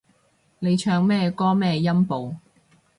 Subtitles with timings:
[0.57, 2.35] 你唱咩歌咩音部